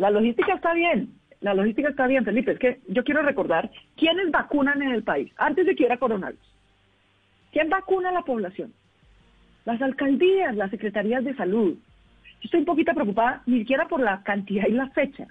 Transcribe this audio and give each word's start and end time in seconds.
La 0.00 0.08
logística 0.10 0.54
está 0.54 0.72
bien. 0.72 1.10
La 1.42 1.52
logística 1.52 1.90
está 1.90 2.06
bien, 2.06 2.24
Felipe. 2.24 2.52
Es 2.52 2.58
que 2.58 2.80
yo 2.88 3.04
quiero 3.04 3.20
recordar 3.20 3.70
quiénes 3.98 4.30
vacunan 4.30 4.80
en 4.80 4.92
el 4.92 5.02
país 5.02 5.30
antes 5.36 5.66
de 5.66 5.74
que 5.74 5.82
hubiera 5.82 5.98
coronavirus. 5.98 6.40
¿Quién 7.52 7.68
vacuna 7.68 8.08
a 8.08 8.12
la 8.12 8.22
población? 8.22 8.72
Las 9.66 9.82
alcaldías, 9.82 10.56
las 10.56 10.70
secretarías 10.70 11.22
de 11.22 11.34
salud. 11.34 11.74
Yo 11.74 12.44
estoy 12.44 12.60
un 12.60 12.66
poquito 12.66 12.94
preocupada 12.94 13.42
ni 13.44 13.58
siquiera 13.58 13.88
por 13.88 14.00
la 14.00 14.22
cantidad 14.22 14.66
y 14.66 14.72
la 14.72 14.88
fecha, 14.88 15.26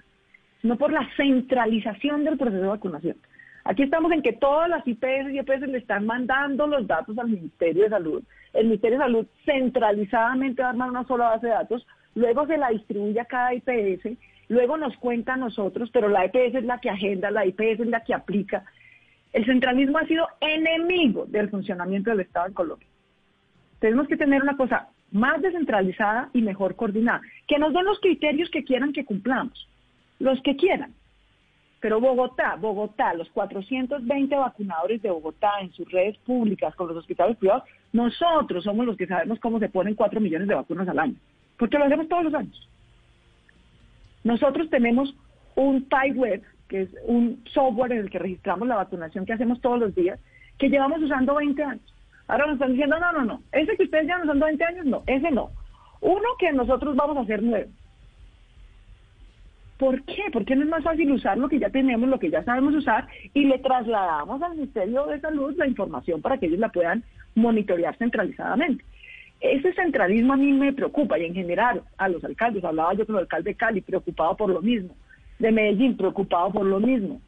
sino 0.62 0.76
por 0.76 0.92
la 0.92 1.04
centralización 1.16 2.22
del 2.22 2.38
proceso 2.38 2.62
de 2.62 2.68
vacunación. 2.68 3.16
Aquí 3.64 3.82
estamos 3.82 4.12
en 4.12 4.22
que 4.22 4.34
todas 4.34 4.68
las 4.70 4.86
IPS 4.86 5.32
y 5.32 5.38
EPS 5.38 5.62
le 5.62 5.78
están 5.78 6.06
mandando 6.06 6.68
los 6.68 6.86
datos 6.86 7.18
al 7.18 7.28
Ministerio 7.28 7.82
de 7.82 7.90
Salud. 7.90 8.22
El 8.52 8.66
Ministerio 8.66 8.98
de 8.98 9.04
Salud 9.04 9.26
centralizadamente 9.44 10.62
va 10.62 10.70
a 10.70 10.74
una 10.74 11.04
sola 11.08 11.30
base 11.30 11.48
de 11.48 11.54
datos, 11.54 11.84
luego 12.14 12.46
se 12.46 12.56
la 12.56 12.68
distribuye 12.68 13.18
a 13.18 13.24
cada 13.24 13.52
IPS, 13.52 14.16
luego 14.50 14.76
nos 14.76 14.94
cuenta 14.98 15.34
a 15.34 15.38
nosotros, 15.38 15.88
pero 15.90 16.08
la 16.08 16.26
EPS 16.26 16.56
es 16.56 16.64
la 16.64 16.78
que 16.78 16.90
agenda, 16.90 17.30
la 17.30 17.46
IPS 17.46 17.80
es 17.80 17.86
la 17.86 18.04
que 18.04 18.12
aplica. 18.12 18.64
El 19.32 19.46
centralismo 19.46 19.96
ha 19.96 20.06
sido 20.06 20.26
enemigo 20.40 21.24
del 21.26 21.48
funcionamiento 21.48 22.10
del 22.10 22.20
Estado 22.20 22.48
en 22.48 22.52
Colombia. 22.52 22.88
Tenemos 23.78 24.08
que 24.08 24.18
tener 24.18 24.42
una 24.42 24.56
cosa 24.56 24.88
más 25.12 25.40
descentralizada 25.40 26.28
y 26.34 26.42
mejor 26.42 26.76
coordinada, 26.76 27.22
que 27.48 27.58
nos 27.58 27.72
den 27.72 27.84
los 27.84 27.98
criterios 28.00 28.50
que 28.50 28.64
quieran 28.64 28.92
que 28.92 29.04
cumplamos, 29.04 29.66
los 30.18 30.42
que 30.42 30.56
quieran 30.56 30.92
pero 31.80 31.98
Bogotá, 31.98 32.56
Bogotá, 32.56 33.14
los 33.14 33.28
420 33.30 34.36
vacunadores 34.36 35.00
de 35.00 35.10
Bogotá 35.10 35.60
en 35.62 35.72
sus 35.72 35.90
redes 35.90 36.16
públicas 36.18 36.74
con 36.74 36.88
los 36.88 36.96
hospitales 36.98 37.38
privados, 37.38 37.64
nosotros 37.92 38.64
somos 38.64 38.84
los 38.84 38.96
que 38.96 39.06
sabemos 39.06 39.40
cómo 39.40 39.58
se 39.58 39.70
ponen 39.70 39.94
4 39.94 40.20
millones 40.20 40.46
de 40.46 40.54
vacunas 40.54 40.86
al 40.88 40.98
año, 40.98 41.16
porque 41.58 41.78
lo 41.78 41.86
hacemos 41.86 42.06
todos 42.08 42.24
los 42.24 42.34
años. 42.34 42.68
Nosotros 44.24 44.68
tenemos 44.70 45.14
un 45.54 45.86
web, 46.14 46.42
que 46.68 46.82
es 46.82 46.90
un 47.04 47.42
software 47.52 47.92
en 47.92 47.98
el 47.98 48.10
que 48.10 48.18
registramos 48.18 48.68
la 48.68 48.76
vacunación 48.76 49.26
que 49.26 49.32
hacemos 49.32 49.60
todos 49.60 49.78
los 49.78 49.94
días, 49.94 50.20
que 50.58 50.68
llevamos 50.68 51.02
usando 51.02 51.34
20 51.34 51.62
años. 51.62 51.94
Ahora 52.28 52.46
nos 52.46 52.54
están 52.54 52.72
diciendo, 52.72 52.98
no, 52.98 53.12
no, 53.12 53.24
no, 53.24 53.42
ese 53.52 53.76
que 53.76 53.84
ustedes 53.84 54.04
llevan 54.04 54.22
usando 54.22 54.46
20 54.46 54.64
años, 54.64 54.86
no, 54.86 55.02
ese 55.06 55.30
no. 55.30 55.50
Uno 56.00 56.28
que 56.38 56.52
nosotros 56.52 56.94
vamos 56.96 57.16
a 57.16 57.20
hacer 57.20 57.42
nuevo. 57.42 57.70
¿Por 59.78 60.02
qué? 60.04 60.24
Porque 60.30 60.54
no 60.54 60.64
es 60.64 60.68
más 60.68 60.84
fácil 60.84 61.10
usar 61.10 61.38
lo 61.38 61.48
que 61.48 61.58
ya 61.58 61.70
tenemos, 61.70 62.08
lo 62.08 62.18
que 62.18 62.30
ya 62.30 62.44
sabemos 62.44 62.74
usar 62.74 63.08
y 63.32 63.46
le 63.46 63.58
trasladamos 63.58 64.42
al 64.42 64.54
Ministerio 64.54 65.06
de 65.06 65.20
Salud 65.20 65.56
la 65.56 65.66
información 65.66 66.20
para 66.20 66.36
que 66.36 66.46
ellos 66.46 66.58
la 66.58 66.68
puedan 66.68 67.02
monitorear 67.34 67.96
centralizadamente. 67.96 68.84
Ese 69.40 69.72
centralismo 69.72 70.34
a 70.34 70.36
mí 70.36 70.52
me 70.52 70.72
preocupa 70.72 71.18
y 71.18 71.24
en 71.24 71.34
general 71.34 71.82
a 71.96 72.08
los 72.08 72.22
alcaldes, 72.22 72.62
hablaba 72.62 72.94
yo 72.94 73.06
con 73.06 73.16
el 73.16 73.22
alcalde 73.22 73.50
de 73.50 73.56
Cali, 73.56 73.80
preocupado 73.80 74.36
por 74.36 74.50
lo 74.50 74.60
mismo, 74.60 74.94
de 75.38 75.50
Medellín, 75.50 75.96
preocupado 75.96 76.52
por 76.52 76.66
lo 76.66 76.78
mismo. 76.78 77.20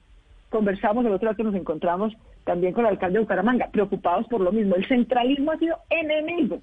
Conversamos 0.51 1.07
el 1.07 1.13
otro 1.13 1.31
día 1.31 1.37
que 1.37 1.45
nos 1.45 1.55
encontramos 1.55 2.15
también 2.45 2.75
con 2.75 2.85
el 2.85 2.93
alcalde 2.93 3.15
de 3.15 3.21
Bucaramanga, 3.21 3.71
preocupados 3.71 4.27
por 4.29 4.43
lo 4.43 4.53
mismo. 4.53 4.75
El 4.75 4.87
centralismo 4.87 5.53
ha 5.53 5.59
sido 5.59 5.77
enemigo 5.89 6.61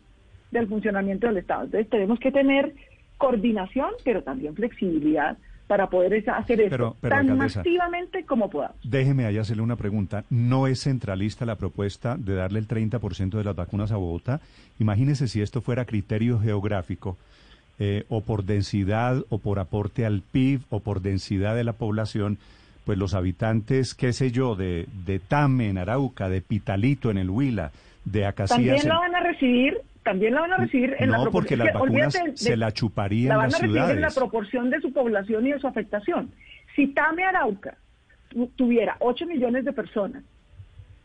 del 0.52 0.68
funcionamiento 0.68 1.28
del 1.28 1.38
Estado. 1.38 1.64
Entonces 1.64 1.90
tenemos 1.90 2.20
que 2.20 2.32
tener 2.32 2.74
coordinación, 3.18 3.90
pero 4.04 4.22
también 4.22 4.56
flexibilidad 4.56 5.38
para 5.70 5.88
poder 5.88 6.28
hacer 6.28 6.62
eso 6.62 6.98
tan 7.00 7.38
masivamente 7.38 8.26
como 8.26 8.50
podamos. 8.50 8.76
Déjeme 8.84 9.28
ahí 9.28 9.38
hacerle 9.38 9.62
una 9.62 9.76
pregunta. 9.76 10.24
¿No 10.32 10.66
es 10.66 10.82
centralista 10.82 11.46
la 11.46 11.58
propuesta 11.58 12.18
de 12.18 12.34
darle 12.34 12.58
el 12.58 12.68
30% 12.68 13.38
de 13.38 13.44
las 13.44 13.56
vacunas 13.56 13.92
a 13.92 13.98
Bogotá? 13.98 14.42
Imagínese 14.80 15.28
si 15.28 15.44
esto 15.44 15.62
fuera 15.62 15.86
criterio 15.86 16.40
geográfico, 16.40 17.18
eh, 17.78 18.06
o 18.10 18.22
por 18.22 18.46
densidad, 18.46 19.24
o 19.30 19.38
por 19.38 19.60
aporte 19.60 20.08
al 20.08 20.24
PIB, 20.24 20.62
o 20.72 20.80
por 20.80 21.02
densidad 21.02 21.56
de 21.56 21.64
la 21.64 21.74
población, 21.74 22.40
pues 22.84 22.98
los 22.98 23.14
habitantes, 23.14 23.94
qué 23.94 24.12
sé 24.12 24.32
yo, 24.32 24.56
de, 24.56 24.88
de 25.06 25.20
Tame 25.20 25.70
en 25.70 25.78
Arauca, 25.78 26.30
de 26.30 26.42
Pitalito 26.42 27.12
en 27.12 27.20
el 27.20 27.30
Huila, 27.30 27.70
de 28.06 28.26
Acacías... 28.26 28.58
También 28.58 28.90
lo 28.90 29.00
van 29.00 29.16
a 29.16 29.20
recibir 29.20 29.78
también 30.10 30.34
la 30.34 30.42
van 30.42 30.54
a 30.54 30.58
recibir 30.58 30.96
en 30.98 31.12
la 31.12 31.22
proporción. 31.22 31.32
porque 31.32 31.56
las 31.56 31.74
vacunas 31.74 32.20
se 32.34 32.58
la 32.58 32.72
chuparían 32.72 33.30
la 33.30 33.38
van 33.38 33.54
a 33.54 33.60
recibir 33.60 33.82
en 33.92 34.02
la 34.02 34.10
proporción 34.10 34.72
de 34.72 34.82
su 34.82 34.92
población 34.92 35.46
y 35.46 35.52
de 35.52 35.60
su 35.60 35.68
afectación. 35.68 36.32
Si 36.76 36.88
Tame 36.88 37.26
Arauca 37.26 37.78
tuviera 38.56 38.96
8 39.02 39.28
millones 39.28 39.66
de 39.66 39.72
personas, 39.72 40.24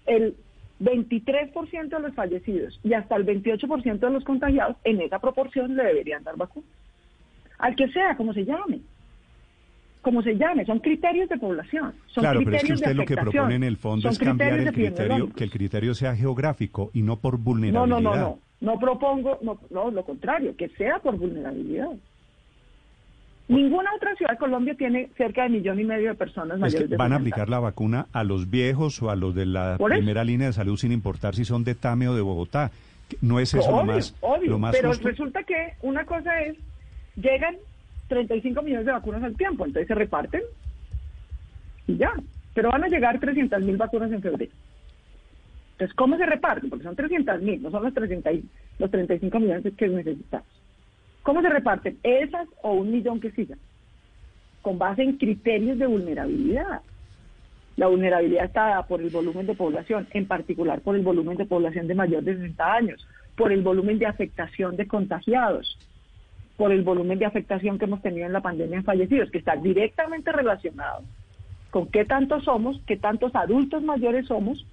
el 0.07 0.35
23% 0.81 1.89
de 1.89 2.01
los 2.01 2.15
fallecidos 2.15 2.81
y 2.83 2.95
hasta 2.95 3.17
el 3.17 3.27
28% 3.27 3.99
de 3.99 4.11
los 4.11 4.25
contagiados, 4.25 4.77
en 4.85 5.03
esa 5.03 5.19
proporción 5.19 5.77
le 5.77 5.85
deberían 5.85 6.25
dar 6.25 6.37
vacunas. 6.39 6.71
Al 7.59 7.77
que 7.77 7.89
sea, 7.89 8.17
como 8.17 8.33
se 8.33 8.47
llame. 8.47 8.81
Como 10.05 10.23
se 10.23 10.37
llame, 10.37 10.67
son 10.67 10.81
criterios 10.81 11.31
de 11.31 11.39
población. 11.39 11.95
Son 12.09 12.23
claro, 12.23 12.41
pero 12.45 12.57
es 12.59 12.65
que 12.65 12.73
usted 12.75 12.95
lo 12.95 13.07
que 13.07 13.17
propone 13.17 13.55
en 13.55 13.65
el 13.65 13.79
fondo 13.79 14.11
es 14.11 14.19
cambiar 14.19 14.61
el 14.61 14.71
criterio, 14.71 15.31
que 15.31 15.45
el 15.45 15.51
criterio 15.51 15.95
sea 15.95 16.15
geográfico 16.15 16.91
y 16.93 17.01
no 17.01 17.17
por 17.17 17.39
vulnerabilidad. 17.39 17.87
No, 17.87 18.01
no, 18.01 18.15
no, 18.15 18.21
no. 18.21 18.39
No 18.61 18.79
propongo, 18.79 19.39
no, 19.43 19.59
no, 19.71 19.91
lo 19.91 20.05
contrario, 20.05 20.55
que 20.57 20.69
sea 20.71 20.99
por 20.99 21.17
vulnerabilidad. 21.17 21.89
Ninguna 23.49 23.91
otra 23.97 24.15
ciudad 24.15 24.33
de 24.33 24.39
Colombia 24.39 24.75
tiene 24.75 25.09
cerca 25.17 25.45
de 25.45 25.49
millón 25.51 25.81
y 25.81 25.85
medio 25.85 26.11
de 26.11 26.15
personas 26.15 26.59
mayores 26.59 26.91
¿Van 26.97 27.13
a 27.13 27.17
aplicar 27.17 27.49
la 27.49 27.59
vacuna 27.59 28.07
a 28.13 28.25
los 28.25 28.51
viejos 28.51 29.03
o 29.03 29.11
a 29.11 29.17
los 29.17 29.35
de 29.35 29.47
la 29.47 29.79
primera 29.79 30.23
línea 30.25 30.49
de 30.49 30.53
salud 30.53 30.77
sin 30.77 30.93
importar 30.93 31.35
si 31.35 31.47
son 31.47 31.65
de 31.65 31.75
Tame 31.75 32.09
o 32.09 32.15
de 32.15 32.23
Bogotá? 32.23 32.71
¿No 33.21 33.41
es 33.41 33.53
eso 33.55 33.71
lo 33.71 33.85
más, 33.85 34.15
obvio, 34.21 34.59
lo 34.59 34.71
Pero 34.71 34.93
resulta 34.95 35.43
que 35.45 35.75
una 35.83 36.05
cosa 36.05 36.41
es, 36.41 36.57
llegan 37.17 37.57
35 38.15 38.63
millones 38.63 38.87
de 38.87 38.93
vacunas 38.93 39.23
al 39.25 39.37
tiempo, 39.37 39.67
entonces 39.67 39.89
se 39.89 39.95
reparten 39.95 40.43
y 41.89 41.97
ya. 41.97 42.15
Pero 42.55 42.71
van 42.71 42.85
a 42.85 42.89
llegar 42.89 43.19
300 43.19 43.61
mil 43.63 43.77
vacunas 43.77 44.13
en 44.13 44.23
febrero. 44.23 44.53
Entonces, 45.73 45.95
¿cómo 45.97 46.17
se 46.17 46.25
reparten? 46.25 46.71
Porque 46.71 46.85
son 46.85 46.95
300 46.95 47.43
mil, 47.43 47.61
no 47.61 47.71
son 47.73 47.83
los, 47.83 47.93
30, 47.93 48.31
los 48.79 48.91
35 48.91 49.41
millones 49.41 49.75
que 49.77 49.89
necesitamos. 49.89 50.47
¿Cómo 51.25 51.43
se 51.43 51.49
reparten? 51.49 51.99
Esas 52.05 52.47
o 52.63 52.75
un 52.75 52.93
millón 52.93 53.19
que 53.19 53.33
sigan. 53.33 53.59
Con 54.63 54.79
base 54.79 55.03
en 55.03 55.17
criterios 55.17 55.79
de 55.79 55.87
vulnerabilidad. 55.87 56.83
La 57.77 57.89
vulnerabilidad 57.89 58.45
está 58.45 58.69
dada 58.69 58.87
por 58.87 59.01
el 59.01 59.11
volumen 59.11 59.47
de 59.47 59.55
población, 59.55 60.07
en 60.13 60.27
particular 60.27 60.81
por 60.81 60.95
el 60.95 61.03
volumen 61.03 61.37
de 61.37 61.47
población 61.47 61.89
de 61.89 61.97
mayor 61.97 62.23
de 62.23 62.37
60 62.37 62.73
años, 62.73 63.09
por 63.37 63.51
el 63.51 63.63
volumen 63.63 63.99
de 63.99 64.07
afectación 64.07 64.77
de 64.77 64.87
contagiados, 64.87 65.77
por 66.57 66.73
el 66.73 66.83
volumen 66.83 67.19
de 67.19 67.27
afectación 67.27 67.79
que 67.79 67.87
hemos 67.87 68.03
tenido 68.03 68.27
en 68.27 68.33
la 68.33 68.41
pandemia 68.41 68.79
en 68.79 68.85
fallecidos, 68.85 69.31
que 69.31 69.39
está 69.39 69.57
directamente 69.57 70.31
relacionado 70.33 71.03
con 71.71 71.89
qué 71.89 72.05
tantos 72.05 72.45
somos, 72.45 72.81
qué 72.87 72.97
tantos 72.97 73.35
adultos 73.35 73.83
mayores 73.83 74.27
somos 74.27 74.65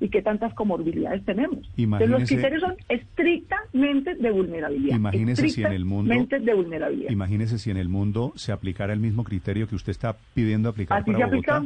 y 0.00 0.08
qué 0.08 0.22
tantas 0.22 0.54
comorbilidades 0.54 1.24
tenemos. 1.24 1.70
Entonces, 1.76 2.08
los 2.08 2.24
criterios 2.24 2.62
son 2.62 2.74
estrictamente 2.88 4.14
de 4.14 4.30
vulnerabilidad. 4.30 4.96
Imagínese 4.96 5.48
si 5.48 5.62
en 5.62 5.72
el 5.72 5.84
mundo 5.84 6.14
de 6.14 6.54
vulnerabilidad. 6.54 7.10
Imagínese 7.10 7.58
si 7.58 7.70
en 7.70 7.76
el 7.76 7.88
mundo 7.88 8.32
se 8.36 8.52
aplicara 8.52 8.92
el 8.92 9.00
mismo 9.00 9.24
criterio 9.24 9.68
que 9.68 9.74
usted 9.74 9.90
está 9.90 10.16
pidiendo 10.34 10.68
aplicar 10.68 11.04
para 11.04 11.26
Bogotá. 11.26 11.64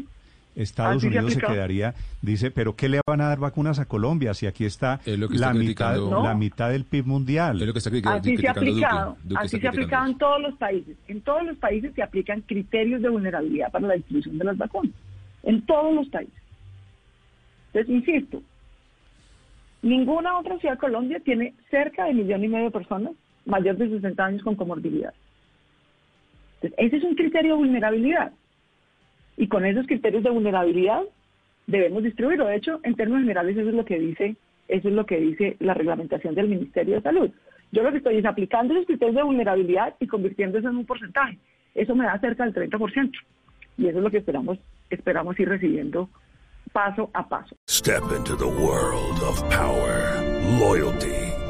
Estados 0.55 1.05
Unidos 1.05 1.33
se, 1.33 1.41
quedaría, 1.41 1.95
dice, 2.23 2.51
pero 2.51 2.77
¿qué 2.77 2.89
le 2.89 3.01
van 3.07 3.21
a 3.21 3.29
dar 3.29 3.39
vacunas 3.39 3.79
a 3.79 3.87
Colombia 3.87 4.35
si 4.35 4.47
aquí 4.47 4.65
está, 4.65 5.01
la, 5.07 5.53
mitad, 5.55 5.97
la 5.97 6.35
mitad 6.35 6.71
del 6.71 6.85
PIB 6.85 7.07
mundial? 7.07 7.61
Es 7.61 7.67
lo 7.67 7.73
que 7.73 7.79
está 7.79 7.91
así 7.91 8.37
se 8.37 8.49
ha 8.49 8.51
aplicado, 8.53 9.17
así 9.37 9.61
se 9.61 9.67
ha 9.67 9.71
aplicado 9.71 10.07
en 10.07 10.19
todos 10.19 10.41
los 10.41 10.55
países. 10.57 10.97
En 11.09 11.21
todos 11.21 11.45
los 11.45 11.57
países 11.59 11.95
se 11.95 12.03
aplican 12.03 12.41
criterios 12.43 13.03
de 13.03 13.09
vulnerabilidad 13.09 13.71
para 13.71 13.89
la 13.89 13.95
distribución 13.95 14.39
de 14.39 14.45
las 14.45 14.59
vacunas. 14.59 14.93
En 15.43 15.65
todos 15.67 15.95
los 15.95 16.09
países. 16.09 16.35
Entonces, 17.73 17.95
insisto, 17.95 18.43
ninguna 19.83 20.39
otra 20.39 20.59
ciudad 20.59 20.75
de 20.75 20.81
Colombia 20.81 21.21
tiene 21.21 21.55
cerca 21.71 22.05
de 22.05 22.15
millón 22.15 22.45
y 22.45 22.49
medio 22.49 22.67
de 22.67 22.71
personas 22.73 23.13
mayores 23.47 23.79
de 23.79 23.89
60 23.89 24.25
años 24.25 24.43
con 24.43 24.57
comorbilidad. 24.57 25.15
Entonces, 26.57 26.79
ese 26.79 26.97
es 26.97 27.05
un 27.05 27.15
criterio 27.15 27.53
de 27.53 27.59
vulnerabilidad. 27.59 28.33
Y 29.41 29.49
con 29.49 29.65
esos 29.65 29.87
criterios 29.87 30.23
de 30.23 30.29
vulnerabilidad 30.29 31.01
debemos 31.67 32.03
distribuirlo. 32.03 32.45
De 32.45 32.57
hecho, 32.57 32.79
en 32.83 32.95
términos 32.95 33.23
generales, 33.23 33.57
eso 33.57 33.71
es 33.71 33.75
lo 33.75 33.87
que 33.87 33.99
dice, 33.99 34.37
eso 34.69 34.89
es 34.89 34.95
lo 34.95 35.07
que 35.07 35.19
dice 35.19 35.57
la 35.61 35.73
reglamentación 35.73 36.35
del 36.35 36.49
Ministerio 36.49 36.97
de 36.97 37.01
Salud. 37.01 37.31
Yo 37.73 37.83
lo 37.83 37.91
que 37.91 37.97
estoy 37.97 38.19
es 38.19 38.27
aplicando 38.27 38.75
esos 38.75 38.85
criterios 38.85 39.17
de 39.17 39.23
vulnerabilidad 39.23 39.95
y 39.99 40.09
convirtiéndose 40.09 40.67
en 40.67 40.77
un 40.77 40.85
porcentaje. 40.85 41.39
Eso 41.75 41.97
me 41.97 42.05
da 42.05 42.21
cerca 42.21 42.45
del 42.45 42.53
30%. 42.53 43.13
Y 43.79 43.87
eso 43.87 43.97
es 43.97 44.05
lo 44.05 44.11
que 44.11 44.19
esperamos, 44.19 44.59
esperamos 44.91 45.41
ir 45.41 45.49
recibiendo 45.49 46.11
paso 46.71 47.09
a 47.15 47.27
paso. 47.27 47.57
Step 47.67 48.03
into 48.15 48.37
the 48.37 48.45
world 48.45 49.23
of 49.23 49.43
power, 49.49 50.21
loyalty, 50.61 51.20